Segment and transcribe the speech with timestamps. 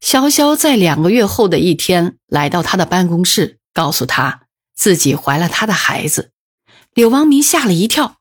[0.00, 6.32] 潇潇在两个月后的一天来到他的办公室，告诉他自己怀了他的孩子。
[6.94, 8.16] 柳王明吓了一跳：“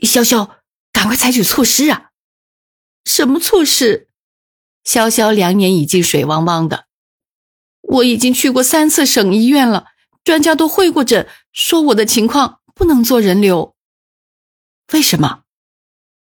[0.00, 0.50] 潇潇，
[0.92, 2.10] 赶快采取措施啊
[3.06, 4.08] ！”“什么措施？”
[4.84, 6.86] 潇潇两眼已经水汪汪的。
[7.80, 9.86] “我已经去过三次省医院了，
[10.24, 13.76] 专家都会过诊，说我的情况不能做人流。
[14.92, 15.44] 为什么？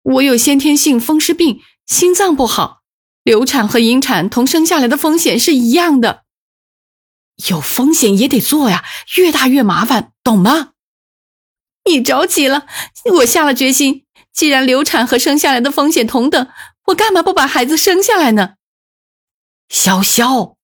[0.03, 2.82] 我有先天性风湿病，心脏不好。”
[3.23, 6.25] 流产和引产同生下来的风险是一样的，
[7.49, 8.85] 有风险也得做呀，
[9.17, 10.73] 越大越麻烦，懂吗？
[11.85, 12.67] 你着急了，
[13.19, 16.49] 我下了决心，既然流产和生下来的风险同等，
[16.87, 18.55] 我干嘛不把孩子生下来呢？
[19.69, 20.57] 潇潇，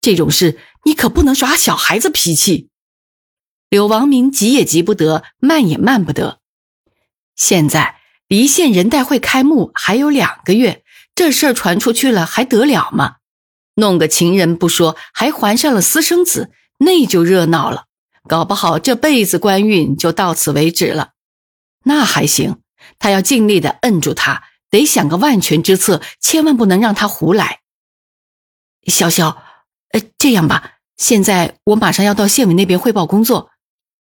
[0.00, 2.68] 这种事你可不能耍小孩子脾气。
[3.68, 6.40] 柳王明急也急不得，慢也慢不得。
[7.36, 10.84] 现在离县人代会开幕还有两个月。
[11.14, 13.16] 这事儿传出去了还得了吗？
[13.74, 17.86] 弄个情人不说，还怀上了私生子，那就热闹了。
[18.28, 21.12] 搞不好这辈子官运就到此为止了。
[21.84, 22.58] 那还行，
[22.98, 27.60] 他要尽力的摁住他，得想个万全之策，千万不能让他胡来。
[28.84, 29.36] 潇潇，
[29.92, 33.50] 呃，这样吧，现在我马上要到县委那边汇报工作，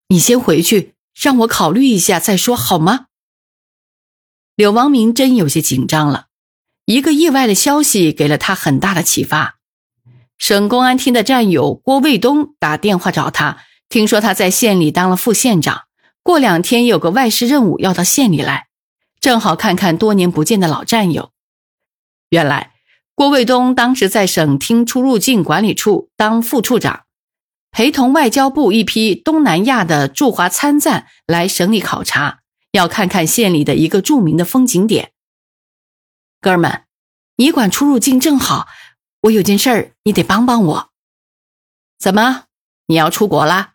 [0.08, 3.06] 你先回去，让我考虑一下再说，好吗？
[4.55, 6.27] 柳王明真有些紧张了。
[6.89, 9.58] 一个意外的消息给了他很大的启发。
[10.39, 13.58] 省公安厅的战友郭卫东打电话找他，
[13.91, 15.83] 听说他在县里当了副县长，
[16.22, 18.69] 过两天有个外事任务要到县里来，
[19.20, 21.30] 正好看看多年不见的老战友。
[22.30, 22.73] 原来
[23.14, 27.02] 郭卫东当时在省厅出入境管理处当副处长，
[27.70, 32.39] 陪同外交部一批东南亚的驻华参赞来省里考察，
[32.73, 35.12] 要看看县里的一个著名的风景点。
[36.41, 36.83] 哥们，
[37.40, 38.66] 你管出入境正好，
[39.20, 40.90] 我有件事儿，你得帮帮我。
[41.96, 42.46] 怎么，
[42.88, 43.74] 你要出国啦？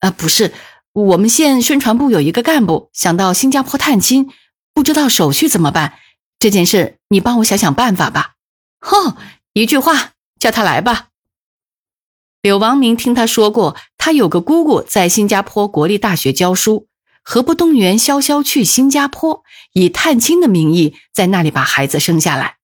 [0.00, 0.54] 啊，不是，
[0.92, 4.30] 我们县宣传部有一个干部想到新加坡探亲，
[4.72, 5.98] 不知道手续怎么办。
[6.38, 8.36] 这件事你帮我想想办法吧。
[8.80, 9.18] 哼，
[9.52, 11.08] 一句话，叫他来吧。
[12.40, 16.88] 柳王明听他说过，他有个姑姑在新加坡国立大学教书。
[17.22, 19.44] 何不动员潇潇去新加坡，
[19.74, 22.56] 以探亲的名义在那里把孩子生下来？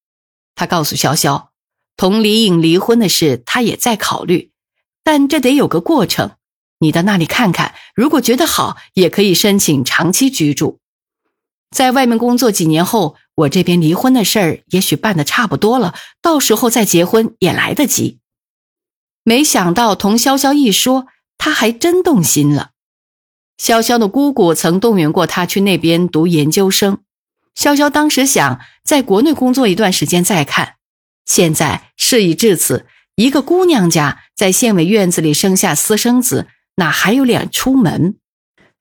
[0.58, 1.50] 他告诉潇潇，
[1.96, 4.50] 同李颖离婚的事他也在考虑，
[5.04, 6.32] 但这得有个过程。
[6.80, 10.80] 你到那里看看，如果觉得好，也可以申请长期居住。
[11.70, 18.18] 在外面工作几年后，我这边离婚的事儿也许办得差不多了，到时候再结婚也来得及。
[19.22, 22.70] 没想到同潇潇一说，他还真动心了。
[23.62, 26.98] 潇潇的姑姑曾动员过他去那边读研究生。
[27.58, 30.76] 潇潇当时想在国内工作一段时间再看。
[31.24, 32.86] 现在事已至此，
[33.16, 36.46] 一个姑娘家在县委院子里生下私生子，
[36.76, 38.14] 哪还有脸出门？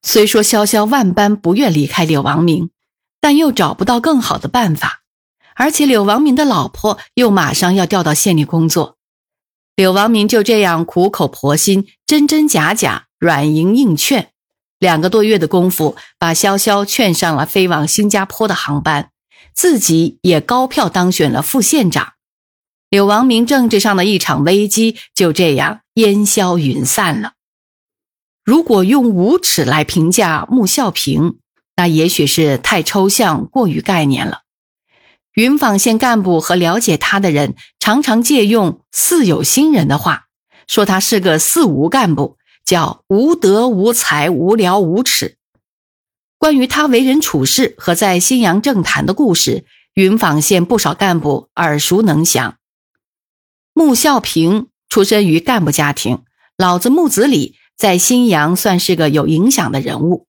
[0.04, 2.70] 虽说潇潇万般不愿离开柳王明，
[3.20, 5.02] 但又找不到更好的办法。
[5.56, 8.98] 而且柳王明的老婆又马上要调到县里工作，
[9.76, 14.30] 柳王明就这样苦口婆心、真真假假、软银硬劝。
[14.80, 19.10] 两个多月的功夫，把潇潇劝上了飞往新加坡的航班，
[19.54, 22.14] 自己也高票当选了副县长。
[22.90, 27.34] 柳王明政治上的一场危机就这样烟消云散了。
[28.46, 31.40] 如果用无耻来评价穆孝平，
[31.76, 34.44] 那也许是太抽象、过于概念了。
[35.34, 40.28] 云纺县干部和了解他的人常常借用“似有新人”的话，
[40.66, 42.37] 说他是个“四无”干部。
[42.68, 45.38] 叫无德无才无聊无耻。
[46.38, 52.58] 关于他为人处事和在新阳政坛的故事，云纺县不少干部耳熟能详。
[53.74, 56.24] 穆孝平出身于干部家庭，
[56.58, 60.28] 老子穆子礼在新阳算是个有影响的人物。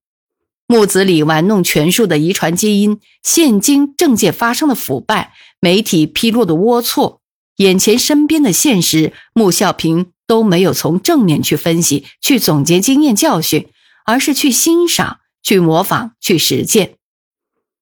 [0.69, 7.19] 穆子礼玩弄权术的遗传基因，现今政界发生的腐败，媒体披露的龌龊，
[7.59, 10.11] 眼前身边的现实，穆孝平。
[10.29, 13.67] 都没有从正面去分析、去总结经验教训，
[14.05, 16.97] 而是去欣赏、去模仿、去实践，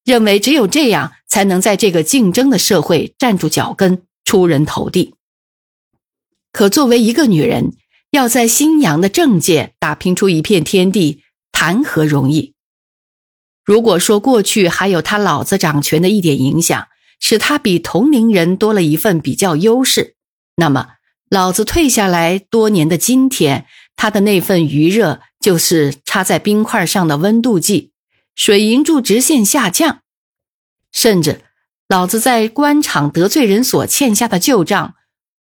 [0.05, 5.17] 认为只有这样才能在这个竞争的社会站住脚跟、出人头地。
[6.53, 7.73] 可作为一个女人，
[8.13, 12.55] 要在新阳的政界打拼出一片天地，谈何容易？
[13.65, 16.87] 如果说过去还有他老子掌权的一点影响，
[17.21, 20.17] 使他比同龄人多了一份比较优势，
[20.57, 20.89] 那么
[21.31, 23.67] 老子退下来多年的今天，
[23.97, 27.93] 他的那份余热就是插在冰块上的温度计，
[28.35, 30.01] 水银柱直线下降。
[30.93, 31.43] 甚至，
[31.89, 34.95] 老子在官场得罪人所欠下的旧账，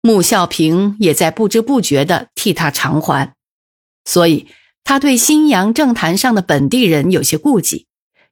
[0.00, 3.34] 穆孝平也在不知不觉地替他偿还。
[4.04, 4.46] 所以，
[4.84, 7.87] 他对新阳政坛上的本地人有些顾忌。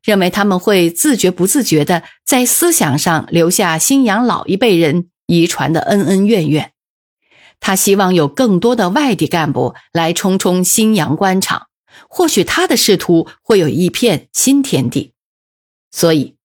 [0.06, 6.72] 认为他们会自觉不自觉地在思想上留下新阳老一辈人遗传的恩恩怨怨。
[7.58, 11.66] 他希望有更多的外地干部来冲冲新阳官场，
[12.08, 15.12] 或许他的仕途会有一片新天地。
[15.90, 16.36] 所以，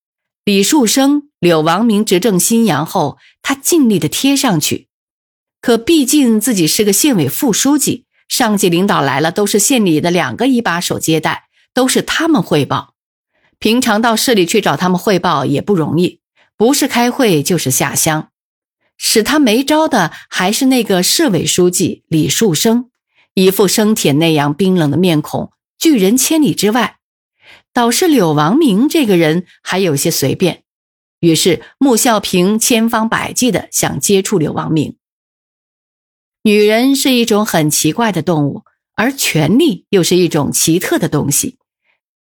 [0.44, 4.88] 李树生、柳王明执政新阳后，他尽力的贴上去。
[5.60, 11.44] 可毕竟自己是个县委副书记，上级领导来了都是县里的两个一把手接待，
[11.76, 12.91] 都是他们汇报。
[13.62, 16.20] 平常到市里去找他们汇报也不容易，
[16.58, 18.30] 不是开会就是下乡。
[18.98, 22.90] 使他没招的还是那个市委书记李树生，
[23.36, 26.98] 一副生铁那样冰冷的面孔，拒人千里之外。
[27.72, 30.64] 倒是柳王明这个人还有些随便，
[31.20, 34.98] 于是穆孝平千方百计的想接触柳王明。
[36.42, 38.64] 女人是一种很奇怪的动物，
[38.96, 41.60] 而权力又是一种奇特的东西。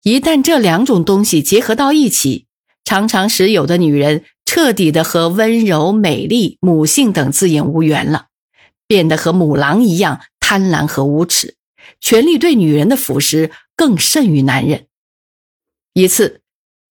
[0.02, 2.46] 一旦这两种东西结合到一起，
[2.84, 8.26] 常常使有的女人彻底的和温柔、美丽、母性等字眼无缘了，
[8.86, 11.56] 变得和母狼一样贪婪和无耻。
[12.00, 14.86] 权力对女人的腐蚀更甚于男人。
[15.94, 16.42] 一次，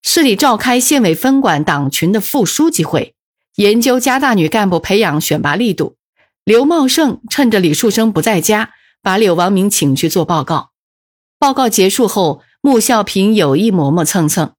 [0.04, 3.16] 市里召开县委分管党群的副书记会，
[3.56, 5.96] 研究加大女干部培养选拔力度。
[6.44, 10.72] 刘茂盛趁着李树生不在家，把柳王明请去做报告。
[11.40, 12.42] 报告结束后。
[12.66, 14.56] 穆孝平有意磨磨蹭蹭，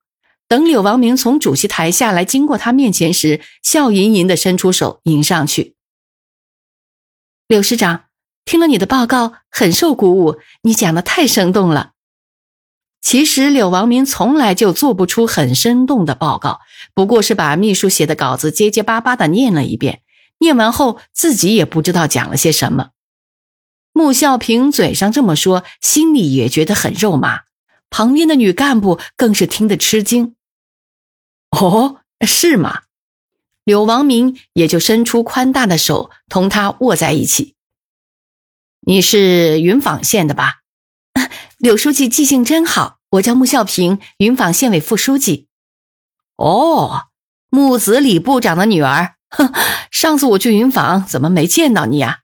[0.47, 5.75] 等柳王明从主席台下来，经过他面前时，笑吟吟的伸出手迎上去。
[7.49, 8.05] 柳师长，
[8.45, 11.95] 听了你的报告，很受鼓舞，你讲的太生动了。
[13.03, 16.61] 其实柳王明从来就做不出很生动的报告，
[16.95, 20.03] 不过是把秘书写的稿子结结巴巴的念了一遍，
[20.39, 22.91] 念完后自己也不知道讲了些什么。
[23.93, 27.41] 穆孝平嘴上这么说，心里也觉得很肉麻。
[27.91, 30.35] 旁边的女干部更是听得吃惊。
[31.51, 32.83] 哦，是吗？
[33.65, 37.55] 柳王明也就伸出宽大的手，同他握在一起。
[38.81, 40.61] 你是云纺县的吧？
[41.59, 45.49] 柳书记记性真好，我叫穆孝平，云纺县委副书记。
[46.37, 47.07] 哦，
[47.49, 49.17] 木子李部长的女儿。
[49.31, 49.53] 哼，
[49.91, 52.21] 上次我去云纺，怎么没见到你呀？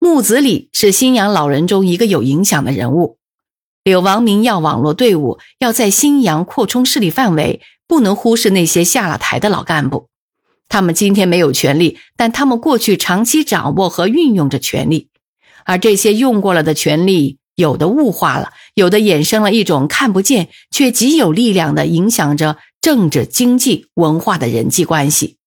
[0.00, 3.18] 木子李是新阳老人中一个有影响的人物。
[3.84, 10.08] 柳王明要网络队伍，要在新阳扩充势力范围，不能忽视那些下了台的老干部。
[10.68, 15.08] 他们今天没有权力，但他们过去长期掌握和运用着权力，
[15.64, 25.38] 而这些用过了的权力，有的物化了，有的衍生了一种看不见却极有力量的影响着政治、经济、文化的人际关系。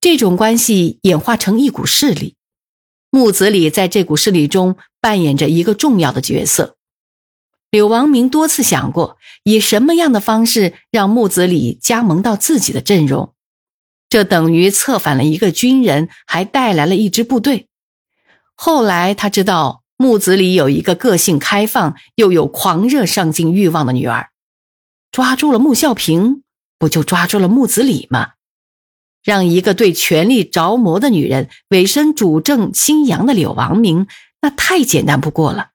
[0.00, 2.34] 这种关系演化成一股势力，
[3.12, 6.76] 木子李在这股势力中扮演着一个重要的角色。
[7.72, 13.32] 柳王明多次想过，以什么样的方式让木子李加盟到自己的阵容，
[14.10, 17.68] 这等于策反了一个军人，还带来了一支部队。
[18.54, 24.28] 后来他知道木子李有一个个性开放又有狂热上进欲望的女儿，
[25.10, 26.42] 抓住了穆孝平，
[26.78, 28.32] 不就抓住了木子李吗？
[29.24, 34.08] 让一个对权力着魔的女人委身主政新阳的柳王明，
[34.42, 35.70] 那太简单不过了。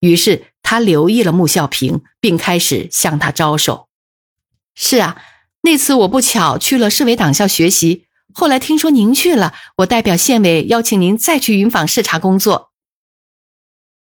[0.00, 0.46] 于是。
[0.68, 3.88] 他留意了穆孝平，并开始向他招手。
[4.74, 5.16] 是啊，
[5.62, 12.70] 那次我不巧去了市委党校学习，后来听说您去了，我代表县委邀请您再去云纺视察工作。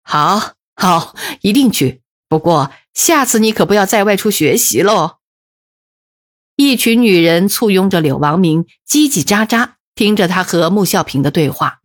[0.03, 2.03] 好，好，一定去。
[2.29, 5.19] 不过下次你可不要再外出学习喽。
[6.57, 11.79] 一群女人簇拥着柳王明，叽叽喳喳听着他和穆孝平的对话。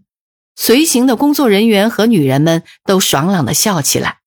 [0.56, 4.23] 随行的工作人员和女人们都爽朗的笑起来。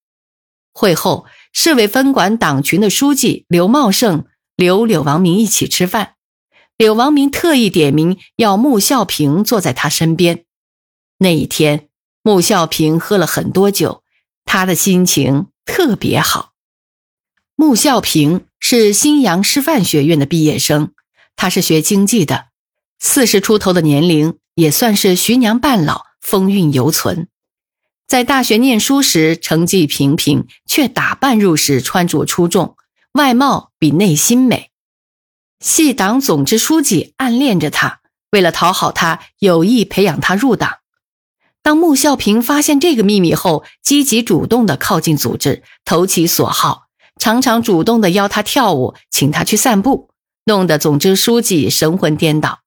[0.78, 6.16] 会后，市委分管党群的书记刘茂盛留柳王明一起吃饭。
[6.76, 10.44] 柳王明特意点名要穆孝平坐在他身边。
[11.16, 11.88] 那一天，
[12.22, 14.02] 穆孝平喝了很多酒，
[14.44, 16.52] 他的心情特别好。
[17.54, 20.92] 穆孝平是新阳师范学院的毕业生，
[21.36, 22.48] 他是学经济的，
[22.98, 27.28] 四十出头的年龄也算是徐娘半老，风韵犹存。
[28.06, 32.76] 在大学念书时成绩平平，却打扮入时，穿着出众，
[33.14, 34.70] 外貌比内心美。
[35.58, 40.78] 系党总支书记暗恋着他，为了讨好他，有意培养他入党。
[41.62, 46.84] 当穆孝平发现这个秘密后，积极主动地靠近组织，投其所好，
[47.18, 50.10] 常常主动地邀他跳舞，请他去散步，
[50.44, 52.60] 弄得总支书记神魂颠倒。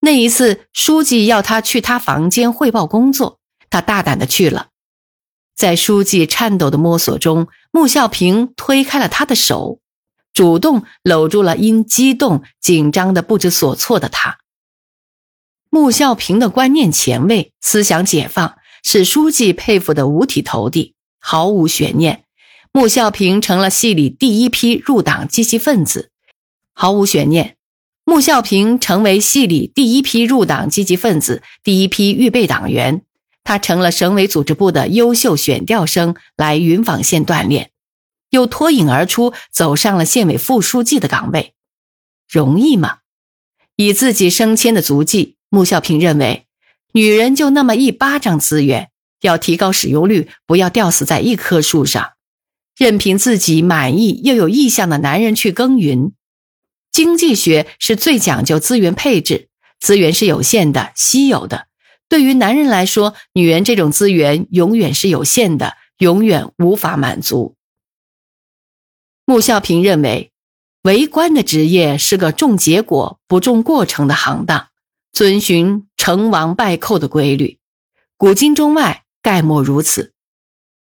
[0.00, 4.68] 那一次，书记要他去他房间汇报工作，他大胆的去了。
[5.56, 9.80] 在书记颤抖的摸索中，穆孝平推开了他的手，
[10.32, 14.38] 主动搂住了因激动紧张的不知所措的他。
[15.70, 22.24] 穆孝平的观念前卫，思想解放，使书记佩服的五体投地，毫无悬念。
[22.72, 26.10] 穆孝平成了系里第一批入党积极分子，
[26.72, 27.56] 毫无悬念。
[28.04, 33.02] 穆孝平成为系里第一批入党积极分子，第一批预备党员。
[33.48, 37.70] 他成了省委组织部的优秀选调生，来云纺县锻炼，
[38.28, 41.54] 又脱颖而出，走上了县委副书记的岗位。
[42.28, 42.98] 容易吗？
[43.76, 46.44] 以自己升迁的足迹，穆孝平认为，
[46.92, 48.90] 女人就那么一巴掌资源，
[49.22, 52.10] 要提高使用率，不要吊死在一棵树上，
[52.76, 56.12] 任凭自己满意又有意向的男人去耕耘。
[56.92, 59.48] 经济学是最讲究资源配置，
[59.80, 61.68] 资源是有限的、稀有的。
[62.08, 67.56] 对于男人来说，女人这种资源永远是有限的，永远无法满足。
[69.24, 70.32] 穆孝平认为，
[70.82, 74.68] 为官的职业是个重结果不重过程的行当，
[75.12, 77.58] 遵循成王败寇的规律，
[78.16, 80.12] 古今中外概莫如此。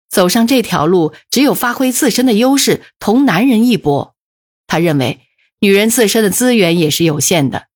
[0.09, 4.15] 走上这条路，只有发挥自身的优势，同男人一搏。
[4.67, 5.21] 他认为。
[5.61, 7.67] 女人自身的资源也是有限的，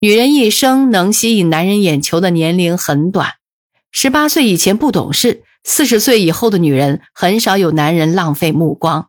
[0.00, 3.34] 女人一生能吸引男人眼球的年龄很短，
[3.90, 9.08] 十八岁以前不懂事，四十岁以后的女人很少有男人浪费目光。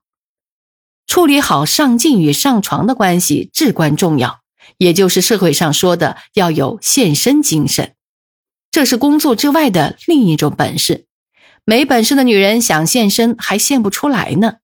[1.07, 4.39] 处理好上进与上床的关系至关重要，
[4.77, 7.93] 也就是社会上说的要有献身精神，
[8.71, 11.05] 这是工作之外的另一种本事。
[11.65, 14.57] 没本事的女人想献身还献不出来呢。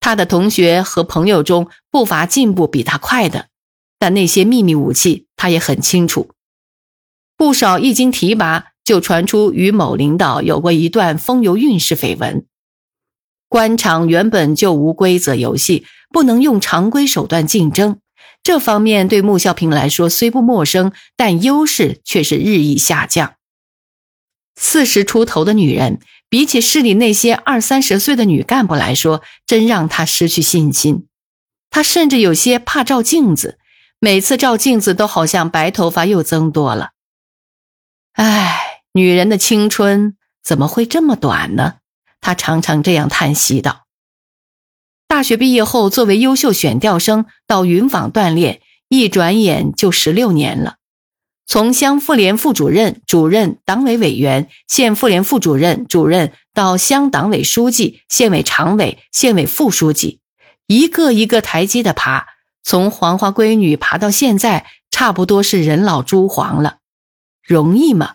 [0.00, 3.46] 他的同学和朋友中不乏进步比他快的，
[3.98, 6.28] 但那些秘密武器他也很清楚。
[7.34, 12.44] 不少一经提拔就传出与某领导有过一段风流韵事绯闻。
[13.48, 18.00] 官场原本就无规则游戏，不能用常规手段竞争。
[18.42, 23.36] 这方面对穆孝平来说虽不陌生，但优势却是日益下降。
[24.56, 26.00] 四十出头的女人。
[26.30, 31.06] 比起市里那些二三十岁的女干部来说，真让他失去信心。
[31.70, 33.58] 他甚至有些怕照镜子，
[34.00, 36.90] 每次照镜子都好像白头发又增多了。
[38.12, 41.74] 唉，女人的青春怎么会这么短呢？
[42.20, 43.86] 他常常这样叹息道。
[45.08, 50.76] 大学毕业后，作为优秀选调生到云纺锻炼，一转眼就十六年了。
[51.46, 60.20] 从乡妇联副主任、主任、党委委员、县妇联副主任、主任到乡党委书记、县委常委、县委副书记，
[60.66, 62.26] 一个一个台阶的爬，
[62.62, 66.78] 从黄花闺女爬到现在，差不多是人老珠黄了，
[67.42, 68.14] 容易吗？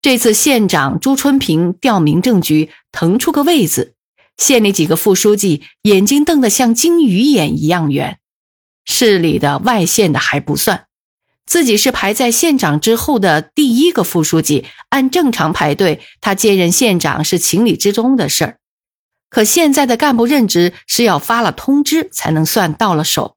[0.00, 3.94] 这次县长朱春平调民政局腾出个位子，
[4.36, 8.18] 县里几个副书记眼睛瞪得像金鱼眼一样圆，
[8.84, 10.86] 市里的、外县的还不算。
[11.46, 18.58] 自己是排在县长之后的第一个副书记，按正常排队，他接任县长是情理之中的事儿。
[19.34, 23.36] 可现在的干部任职是要发了通知才能算到了手。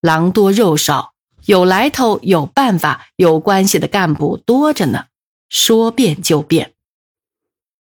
[0.00, 1.14] 狼多肉少，
[1.46, 5.06] 有来头、有办法、有关系的干部多着呢，
[5.48, 6.74] 说变就变。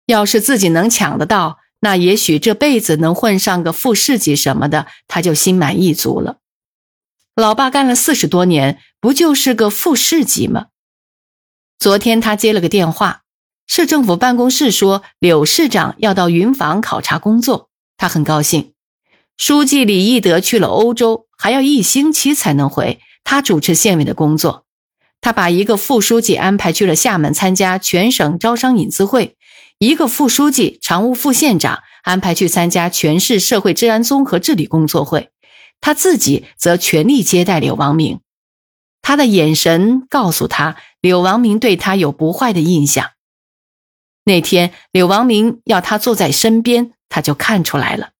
[0.06, 6.36] 要是自己能抢得到，那也许这辈子能混上个副市级什么的，他就心满意足了。
[7.34, 10.66] 老爸干了四十多年，不就是个副市级吗？
[11.76, 13.23] 昨天他接了个电话，
[13.66, 18.72] 市政府办公室说柳市长要到云纺考察工作，他很高兴。
[19.36, 24.64] 书记李义德去了欧洲，还要一星期才能回，他主持县委的工作。
[25.20, 29.36] 他把一个副书记安排去了厦门参加全省招商引资会，
[29.78, 35.30] 一个副书记常务副县长安排去参加全市社会治安综合治理工作会。
[35.80, 38.20] 他自己则全力接待柳王明，
[39.02, 43.10] 他的眼神告诉他，柳王明对他有不坏的印象。
[44.24, 48.10] 那天柳王明要他坐在身边，他就看出来了。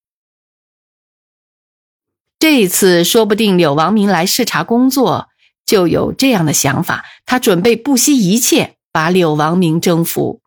[2.37, 5.29] 这一次说不定柳王明来视察工作，
[5.65, 10.41] 就有这样的想法，他准备不惜一切把柳王明征服。